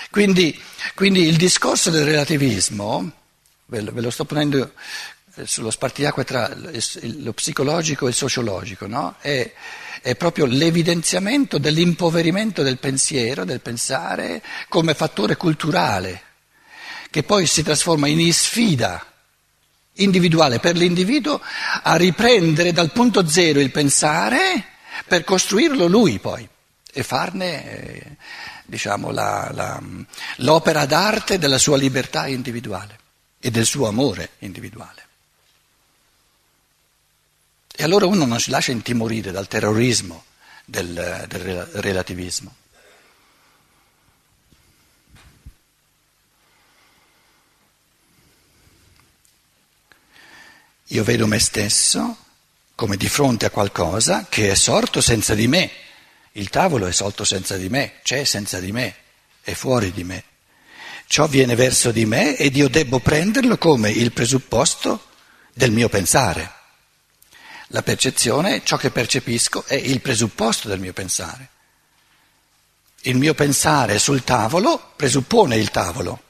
Quindi, 0.09 0.57
quindi 0.93 1.27
il 1.27 1.35
discorso 1.35 1.89
del 1.89 2.05
relativismo, 2.05 3.11
ve 3.65 3.81
lo, 3.81 3.91
ve 3.91 4.01
lo 4.01 4.09
sto 4.09 4.25
ponendo 4.25 4.73
eh, 5.35 5.45
sullo 5.45 5.71
spartiacque 5.71 6.23
tra 6.23 6.49
lo 6.55 7.33
psicologico 7.33 8.05
e 8.05 8.09
il 8.09 8.15
sociologico, 8.15 8.87
no? 8.87 9.15
è, 9.19 9.51
è 10.01 10.15
proprio 10.15 10.45
l'evidenziamento 10.45 11.57
dell'impoverimento 11.57 12.63
del 12.63 12.77
pensiero, 12.77 13.43
del 13.43 13.61
pensare, 13.61 14.41
come 14.69 14.93
fattore 14.93 15.35
culturale, 15.35 16.21
che 17.09 17.23
poi 17.23 17.45
si 17.47 17.63
trasforma 17.63 18.07
in 18.07 18.31
sfida 18.31 19.14
individuale 19.95 20.59
per 20.59 20.75
l'individuo 20.75 21.39
a 21.83 21.95
riprendere 21.95 22.71
dal 22.71 22.91
punto 22.91 23.27
zero 23.27 23.59
il 23.59 23.71
pensare 23.71 24.65
per 25.07 25.23
costruirlo 25.23 25.87
lui 25.87 26.19
poi 26.19 26.47
e 26.91 27.03
farne 27.03 27.65
eh, 27.65 28.15
diciamo, 28.65 29.11
la, 29.11 29.49
la, 29.53 29.81
l'opera 30.37 30.85
d'arte 30.85 31.37
della 31.37 31.57
sua 31.57 31.77
libertà 31.77 32.27
individuale 32.27 32.99
e 33.39 33.51
del 33.51 33.65
suo 33.65 33.87
amore 33.87 34.31
individuale. 34.39 35.03
E 37.77 37.83
allora 37.83 38.05
uno 38.05 38.25
non 38.25 38.39
si 38.39 38.49
lascia 38.49 38.71
intimorire 38.71 39.31
dal 39.31 39.47
terrorismo 39.47 40.23
del, 40.63 41.25
del 41.27 41.65
relativismo. 41.73 42.55
Io 50.89 51.03
vedo 51.03 51.25
me 51.25 51.39
stesso 51.39 52.17
come 52.75 52.97
di 52.97 53.07
fronte 53.07 53.47
a 53.47 53.49
qualcosa 53.49 54.27
che 54.29 54.51
è 54.51 54.55
sorto 54.55 55.01
senza 55.01 55.33
di 55.33 55.47
me. 55.47 55.71
Il 56.33 56.49
tavolo 56.49 56.85
è 56.85 56.91
sorto 56.91 57.23
senza 57.23 57.57
di 57.57 57.69
me, 57.69 57.99
c'è 58.03 58.23
senza 58.23 58.59
di 58.59 58.71
me, 58.71 58.95
è 59.41 59.53
fuori 59.53 59.91
di 59.91 60.03
me. 60.03 60.23
Ciò 61.07 61.27
viene 61.27 61.55
verso 61.55 61.91
di 61.91 62.05
me 62.05 62.35
ed 62.35 62.55
io 62.55 62.67
devo 62.67 62.99
prenderlo 62.99 63.57
come 63.57 63.89
il 63.89 64.11
presupposto 64.11 65.07
del 65.53 65.71
mio 65.71 65.89
pensare. 65.89 66.51
La 67.69 67.81
percezione, 67.81 68.63
ciò 68.63 68.77
che 68.77 68.91
percepisco, 68.91 69.65
è 69.65 69.75
il 69.75 70.01
presupposto 70.01 70.67
del 70.67 70.79
mio 70.79 70.93
pensare. 70.93 71.49
Il 73.01 73.17
mio 73.17 73.33
pensare 73.33 73.97
sul 73.97 74.23
tavolo 74.23 74.93
presuppone 74.95 75.55
il 75.55 75.71
tavolo. 75.71 76.24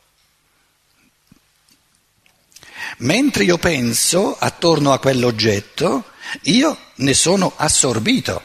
Mentre 2.98 3.44
io 3.44 3.58
penso 3.58 4.38
attorno 4.38 4.94
a 4.94 5.00
quell'oggetto, 5.00 6.12
io 6.44 6.78
ne 6.96 7.14
sono 7.14 7.54
assorbito. 7.56 8.44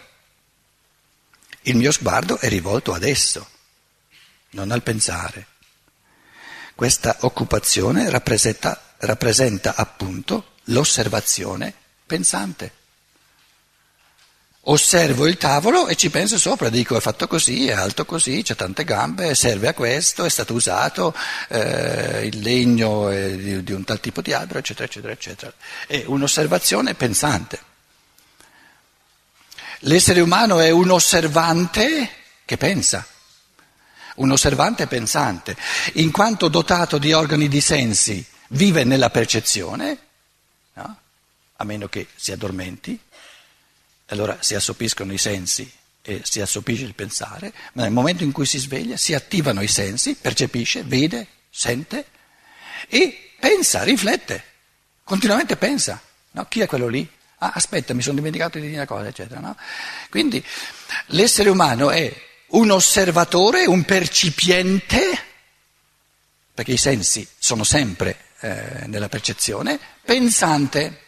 Il 1.62 1.76
mio 1.76 1.92
sguardo 1.92 2.38
è 2.38 2.48
rivolto 2.48 2.92
ad 2.92 3.04
esso, 3.04 3.46
non 4.50 4.70
al 4.70 4.82
pensare. 4.82 5.46
Questa 6.74 7.18
occupazione 7.20 8.08
rappresenta, 8.08 8.94
rappresenta 8.98 9.74
appunto 9.76 10.54
l'osservazione 10.64 11.72
pensante. 12.06 12.72
Osservo 14.64 15.26
il 15.26 15.38
tavolo 15.38 15.88
e 15.88 15.96
ci 15.96 16.10
penso 16.10 16.38
sopra, 16.38 16.68
dico 16.68 16.94
è 16.94 17.00
fatto 17.00 17.26
così, 17.26 17.68
è 17.68 17.72
alto 17.72 18.04
così, 18.04 18.42
c'è 18.42 18.54
tante 18.54 18.84
gambe, 18.84 19.34
serve 19.34 19.68
a 19.68 19.74
questo, 19.74 20.26
è 20.26 20.28
stato 20.28 20.52
usato, 20.52 21.14
eh, 21.48 22.26
il 22.26 22.40
legno 22.40 23.08
è 23.08 23.36
di, 23.36 23.62
di 23.62 23.72
un 23.72 23.84
tal 23.84 24.00
tipo 24.00 24.20
di 24.20 24.34
albero, 24.34 24.58
eccetera, 24.58 24.84
eccetera, 24.84 25.12
eccetera. 25.14 25.52
È 25.86 26.04
un'osservazione 26.06 26.92
pensante. 26.92 27.58
L'essere 29.84 30.20
umano 30.20 30.60
è 30.60 30.68
un 30.68 30.90
osservante 30.90 32.10
che 32.44 32.58
pensa, 32.58 33.06
un 34.16 34.30
osservante 34.30 34.86
pensante, 34.86 35.56
in 35.94 36.10
quanto 36.10 36.48
dotato 36.48 36.98
di 36.98 37.14
organi 37.14 37.48
di 37.48 37.62
sensi, 37.62 38.22
vive 38.48 38.84
nella 38.84 39.08
percezione, 39.08 39.98
no? 40.74 40.98
a 41.56 41.64
meno 41.64 41.88
che 41.88 42.08
si 42.14 42.30
addormenti 42.30 43.00
allora 44.12 44.38
si 44.40 44.54
assopiscono 44.54 45.12
i 45.12 45.18
sensi 45.18 45.70
e 46.02 46.22
si 46.24 46.40
assopisce 46.40 46.84
il 46.84 46.94
pensare, 46.94 47.52
ma 47.74 47.82
nel 47.82 47.92
momento 47.92 48.24
in 48.24 48.32
cui 48.32 48.46
si 48.46 48.58
sveglia 48.58 48.96
si 48.96 49.14
attivano 49.14 49.60
i 49.62 49.68
sensi, 49.68 50.14
percepisce, 50.14 50.82
vede, 50.82 51.26
sente 51.50 52.06
e 52.88 53.32
pensa, 53.38 53.82
riflette, 53.82 54.44
continuamente 55.04 55.56
pensa. 55.56 56.00
No? 56.32 56.46
Chi 56.46 56.60
è 56.60 56.66
quello 56.66 56.88
lì? 56.88 57.08
Ah, 57.38 57.52
aspetta, 57.54 57.94
mi 57.94 58.02
sono 58.02 58.16
dimenticato 58.16 58.58
di 58.58 58.64
dire 58.64 58.76
una 58.76 58.86
cosa, 58.86 59.08
eccetera. 59.08 59.40
No? 59.40 59.56
Quindi 60.10 60.44
l'essere 61.06 61.48
umano 61.48 61.90
è 61.90 62.12
un 62.48 62.70
osservatore, 62.70 63.66
un 63.66 63.84
percipiente, 63.84 65.18
perché 66.52 66.72
i 66.72 66.76
sensi 66.76 67.26
sono 67.38 67.64
sempre 67.64 68.18
eh, 68.40 68.86
nella 68.86 69.08
percezione, 69.08 69.78
pensante. 70.04 71.04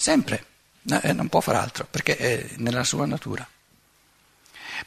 Sempre, 0.00 0.46
eh, 1.02 1.12
non 1.12 1.28
può 1.28 1.40
fare 1.40 1.58
altro 1.58 1.86
perché 1.90 2.16
è 2.16 2.46
nella 2.56 2.84
sua 2.84 3.04
natura. 3.04 3.46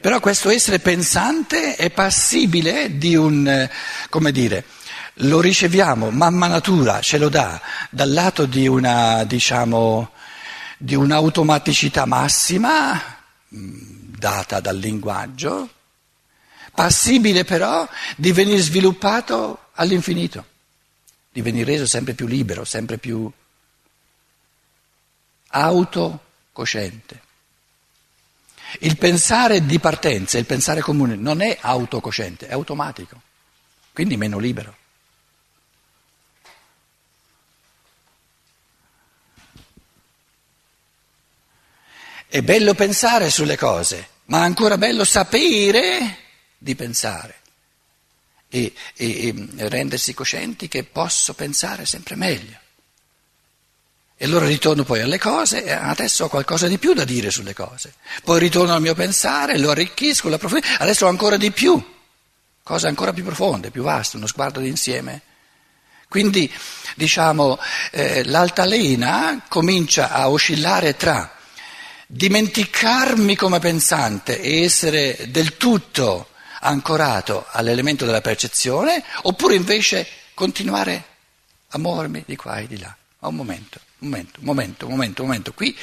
Però 0.01 0.19
questo 0.19 0.49
essere 0.49 0.79
pensante 0.79 1.75
è 1.75 1.91
passibile 1.91 2.97
di 2.97 3.15
un, 3.15 3.47
eh, 3.47 3.69
come 4.09 4.31
dire, 4.31 4.65
lo 5.17 5.39
riceviamo, 5.39 6.09
mamma 6.09 6.47
natura 6.47 6.99
ce 7.01 7.19
lo 7.19 7.29
dà 7.29 7.61
dal 7.91 8.11
lato 8.11 8.47
di 8.47 8.67
una, 8.67 9.23
diciamo, 9.23 10.13
di 10.79 10.95
un'automaticità 10.95 12.05
massima, 12.05 12.99
mm, 13.55 14.15
data 14.17 14.59
dal 14.61 14.77
linguaggio, 14.77 15.69
passibile 16.73 17.43
però 17.43 17.87
di 18.15 18.31
venire 18.31 18.57
sviluppato 18.57 19.67
all'infinito, 19.73 20.43
di 21.31 21.43
venire 21.43 21.73
reso 21.73 21.85
sempre 21.85 22.15
più 22.15 22.25
libero, 22.25 22.65
sempre 22.65 22.97
più 22.97 23.31
autocosciente. 25.53 27.21
Il 28.79 28.97
pensare 28.97 29.65
di 29.65 29.79
partenza, 29.79 30.39
il 30.39 30.45
pensare 30.45 30.81
comune, 30.81 31.15
non 31.15 31.41
è 31.41 31.57
autocosciente, 31.61 32.47
è 32.47 32.53
automatico, 32.53 33.21
quindi 33.93 34.17
meno 34.17 34.39
libero. 34.39 34.77
È 42.27 42.41
bello 42.41 42.73
pensare 42.73 43.29
sulle 43.29 43.55
cose, 43.57 44.07
ma 44.25 44.39
è 44.39 44.45
ancora 44.45 44.79
bello 44.79 45.03
sapere 45.03 46.17
di 46.57 46.73
pensare 46.73 47.41
e, 48.49 48.73
e, 48.95 49.27
e 49.27 49.69
rendersi 49.69 50.15
coscienti 50.15 50.67
che 50.67 50.83
posso 50.83 51.35
pensare 51.35 51.85
sempre 51.85 52.15
meglio. 52.15 52.61
E 54.15 54.25
allora 54.25 54.45
ritorno 54.45 54.83
poi 54.83 55.01
alle 55.01 55.19
cose 55.19 55.63
e 55.63 55.71
adesso 55.71 56.25
ho 56.25 56.29
qualcosa 56.29 56.67
di 56.67 56.77
più 56.77 56.93
da 56.93 57.03
dire 57.03 57.31
sulle 57.31 57.53
cose. 57.53 57.93
Poi 58.23 58.39
ritorno 58.39 58.73
al 58.73 58.81
mio 58.81 58.93
pensare, 58.93 59.57
lo 59.57 59.71
arricchisco, 59.71 60.29
lo 60.29 60.35
approfondisco, 60.35 60.75
adesso 60.79 61.05
ho 61.05 61.09
ancora 61.09 61.35
di 61.35 61.51
più, 61.51 61.81
cose 62.63 62.87
ancora 62.87 63.11
più 63.11 63.23
profonde, 63.23 63.71
più 63.71 63.83
vaste, 63.83 64.17
uno 64.17 64.27
sguardo 64.27 64.59
d'insieme. 64.59 65.21
Quindi, 66.07 66.51
diciamo, 66.95 67.57
eh, 67.91 68.23
l'altalena 68.25 69.45
comincia 69.49 70.11
a 70.11 70.29
oscillare 70.29 70.95
tra 70.95 71.35
dimenticarmi 72.05 73.35
come 73.35 73.57
pensante 73.57 74.39
e 74.39 74.61
essere 74.61 75.17
del 75.29 75.57
tutto 75.57 76.27
ancorato 76.59 77.47
all'elemento 77.49 78.05
della 78.05 78.21
percezione, 78.21 79.03
oppure 79.23 79.55
invece 79.55 80.07
continuare 80.35 81.03
a 81.69 81.79
muovermi 81.79 82.23
di 82.27 82.35
qua 82.35 82.57
e 82.57 82.67
di 82.67 82.77
là. 82.77 82.95
A 83.21 83.29
un 83.29 83.35
momento. 83.35 83.79
Un 84.03 84.09
momento, 84.09 84.39
un 84.39 84.45
momento, 84.45 84.89
momento, 84.89 85.23
momento. 85.23 85.53
Qui, 85.53 85.77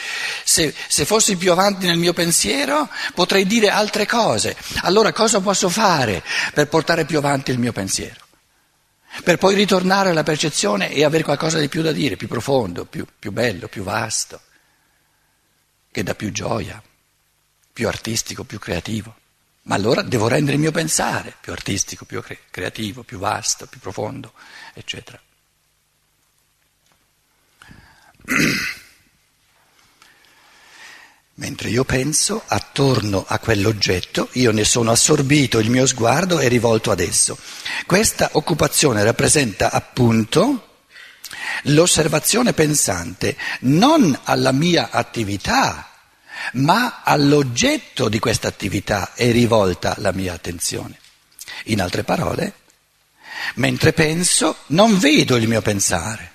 se, 0.44 0.74
se, 0.88 1.06
fossi 1.06 1.36
più 1.38 1.52
avanti 1.52 1.86
nel 1.86 1.96
mio 1.96 2.12
pensiero, 2.12 2.86
potrei 3.14 3.46
dire 3.46 3.70
altre 3.70 4.04
cose. 4.04 4.54
Allora 4.82 5.12
cosa 5.12 5.40
posso 5.40 5.70
fare 5.70 6.22
per 6.52 6.68
portare 6.68 7.06
più 7.06 7.16
avanti 7.16 7.50
il 7.50 7.58
mio 7.58 7.72
pensiero? 7.72 8.26
Per 9.24 9.38
poi 9.38 9.54
ritornare 9.54 10.10
alla 10.10 10.22
percezione 10.22 10.92
e 10.92 11.02
avere 11.02 11.24
qualcosa 11.24 11.58
di 11.58 11.68
più 11.68 11.80
da 11.80 11.92
dire, 11.92 12.16
più 12.16 12.28
profondo, 12.28 12.84
più, 12.84 13.06
più 13.18 13.32
bello, 13.32 13.68
più 13.68 13.82
vasto, 13.82 14.42
che 15.90 16.02
dà 16.02 16.14
più 16.14 16.30
gioia, 16.30 16.80
più 17.72 17.88
artistico, 17.88 18.44
più 18.44 18.58
creativo. 18.58 19.16
Ma 19.62 19.76
allora 19.76 20.02
devo 20.02 20.28
rendere 20.28 20.56
il 20.56 20.60
mio 20.60 20.72
pensare 20.72 21.34
più 21.40 21.52
artistico, 21.52 22.04
più 22.04 22.20
cre- 22.20 22.40
creativo, 22.50 23.02
più 23.02 23.18
vasto, 23.18 23.66
più 23.66 23.80
profondo, 23.80 24.34
eccetera. 24.74 25.18
Mentre 31.40 31.70
io 31.70 31.84
penso 31.84 32.42
attorno 32.46 33.24
a 33.26 33.38
quell'oggetto, 33.38 34.28
io 34.32 34.52
ne 34.52 34.62
sono 34.62 34.90
assorbito, 34.90 35.58
il 35.58 35.70
mio 35.70 35.86
sguardo 35.86 36.38
è 36.38 36.48
rivolto 36.48 36.90
ad 36.90 37.00
esso. 37.00 37.38
Questa 37.86 38.28
occupazione 38.32 39.02
rappresenta 39.02 39.70
appunto 39.70 40.82
l'osservazione 41.62 42.52
pensante 42.52 43.38
non 43.60 44.18
alla 44.24 44.52
mia 44.52 44.90
attività, 44.90 45.90
ma 46.54 47.00
all'oggetto 47.02 48.10
di 48.10 48.18
questa 48.18 48.48
attività 48.48 49.14
è 49.14 49.32
rivolta 49.32 49.94
la 49.96 50.12
mia 50.12 50.34
attenzione. 50.34 50.98
In 51.64 51.80
altre 51.80 52.04
parole, 52.04 52.52
mentre 53.54 53.94
penso 53.94 54.58
non 54.66 54.98
vedo 54.98 55.36
il 55.36 55.48
mio 55.48 55.62
pensare 55.62 56.32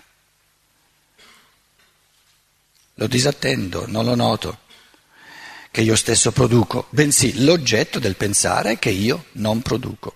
lo 2.96 3.08
disattendo, 3.08 3.86
non 3.88 4.06
lo 4.06 4.16
noto, 4.16 4.60
che 5.76 5.82
io 5.82 5.98
stesso 5.98 6.32
produco, 6.32 6.88
bensì 6.92 7.44
l'oggetto 7.44 8.00
del 8.00 8.16
pensare 8.16 8.80
che 8.80 8.92
io 8.92 9.26
non 9.34 9.62
produco. 9.62 10.16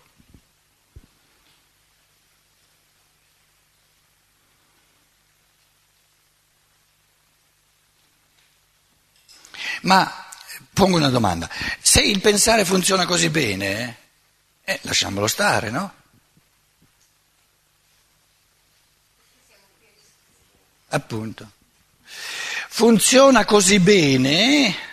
Ma 9.81 10.29
pongo 10.71 10.95
una 10.95 11.09
domanda, 11.09 11.49
se 11.81 12.03
il 12.03 12.21
pensare 12.21 12.63
funziona 12.63 13.05
così 13.05 13.29
bene, 13.29 13.97
eh, 14.63 14.79
lasciamolo 14.83 15.27
stare, 15.27 15.69
no? 15.69 15.93
Appunto. 20.87 21.51
Funziona 22.69 23.43
così 23.43 23.79
bene, 23.81 24.87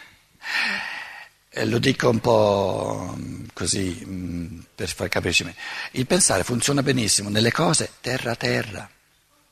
eh, 1.50 1.64
lo 1.64 1.78
dico 1.78 2.08
un 2.08 2.20
po' 2.20 3.14
mm, 3.16 3.44
così 3.54 4.02
mm, 4.04 4.58
per 4.74 4.88
far 4.88 5.08
capirci, 5.08 5.54
il 5.92 6.06
pensare 6.06 6.44
funziona 6.44 6.82
benissimo 6.82 7.30
nelle 7.30 7.50
cose 7.50 7.92
terra-terra, 8.00 8.88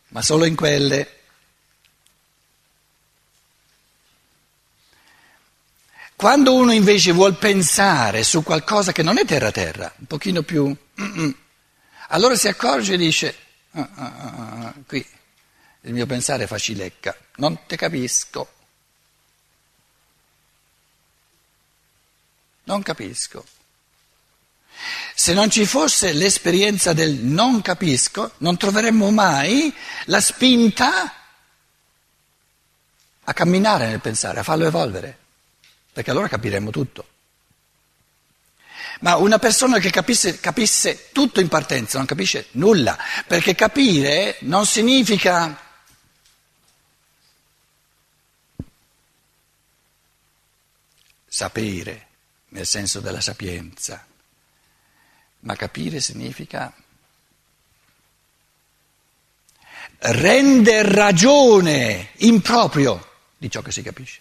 ma 0.09 0.23
solo 0.23 0.45
in 0.45 0.55
quelle. 0.55 1.21
Quando 6.15 6.55
uno 6.55 6.73
invece 6.73 7.13
vuol 7.13 7.37
pensare 7.37 8.23
su 8.23 8.43
qualcosa 8.43 8.93
che 8.93 9.03
non 9.03 9.19
è 9.19 9.25
terra-terra, 9.25 9.93
un 9.97 10.07
pochino 10.07 10.43
più... 10.43 10.75
Allora 12.09 12.37
si 12.37 12.49
accorge 12.49 12.95
e 12.95 12.97
dice, 12.99 13.37
ah, 13.73 13.89
ah, 13.95 14.13
ah, 14.17 14.67
ah, 14.67 14.75
qui 14.87 15.05
il 15.85 15.93
mio 15.93 16.07
pensare 16.07 16.47
fa 16.47 16.59
cilecca, 16.59 17.17
non 17.37 17.61
te 17.67 17.77
capisco, 17.77 18.54
non 22.65 22.83
capisco. 22.83 23.45
Se 25.15 25.33
non 25.33 25.49
ci 25.51 25.65
fosse 25.65 26.13
l'esperienza 26.13 26.93
del 26.93 27.15
non 27.15 27.63
capisco, 27.63 28.33
non 28.39 28.57
troveremmo 28.57 29.11
mai 29.11 29.73
la 30.07 30.21
spinta 30.21 31.15
a 33.23 33.33
camminare 33.33 33.87
nel 33.87 34.01
pensare, 34.01 34.41
a 34.41 34.43
farlo 34.43 34.67
evolvere, 34.67 35.17
perché 35.93 36.11
allora 36.11 36.29
capiremmo 36.29 36.71
tutto. 36.71 37.09
Ma 39.01 39.17
una 39.17 39.39
persona 39.39 39.79
che 39.79 39.91
capisse, 39.91 40.41
capisse 40.41 41.11
tutto 41.13 41.41
in 41.41 41.49
partenza 41.49 41.99
non 41.99 42.07
capisce 42.07 42.49
nulla, 42.53 42.99
perché 43.27 43.55
capire 43.55 44.37
non 44.41 44.67
significa 44.67 45.61
sapere 51.27 52.07
nel 52.55 52.67
senso 52.67 53.01
della 53.01 53.21
sapienza, 53.21 54.07
ma 55.41 55.57
capire 55.57 56.01
significa 56.01 56.73
rendere 59.99 60.95
ragione 60.95 62.11
improprio 62.19 63.11
di 63.37 63.51
ciò 63.51 63.61
che 63.61 63.73
si 63.73 63.83
capisce. 63.83 64.21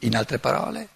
In 0.00 0.16
altre 0.16 0.38
parole, 0.38 0.88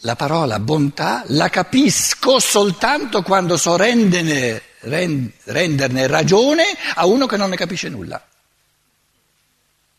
la 0.00 0.14
parola 0.14 0.60
bontà 0.60 1.24
la 1.28 1.48
capisco 1.48 2.38
soltanto 2.38 3.22
quando 3.22 3.56
so 3.56 3.74
renderne, 3.74 4.62
renderne 4.78 6.06
ragione 6.06 6.64
a 6.94 7.04
uno 7.06 7.26
che 7.26 7.36
non 7.36 7.50
ne 7.50 7.56
capisce 7.56 7.88
nulla. 7.88 8.24